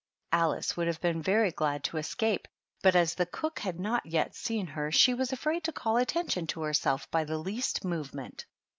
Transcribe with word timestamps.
Alice 0.31 0.75
would 0.75 0.87
have 0.87 0.99
been 0.99 1.21
very 1.21 1.51
glad 1.51 1.83
to 1.83 1.97
escape, 1.97 2.47
but 2.81 2.95
as 2.95 3.13
the 3.13 3.25
cook 3.27 3.59
had 3.59 3.79
not 3.79 4.03
yet 4.03 4.33
seen 4.33 4.65
her, 4.65 4.91
she 4.91 5.13
was 5.13 5.31
afraid 5.31 5.63
to 5.65 5.71
call 5.71 5.97
attention 5.97 6.47
to 6.47 6.63
her 6.63 6.73
self 6.73 7.11
by 7.11 7.23
the 7.23 7.37
least 7.37 7.85
movement. 7.85 8.47